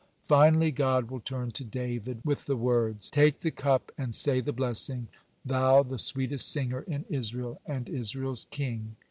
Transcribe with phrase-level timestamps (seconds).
[0.25, 4.51] Finally God will turn to David with the words: "Take the cup and say the
[4.51, 5.09] blessing,
[5.45, 8.95] thou the sweetest singer in Israel and Israel's king.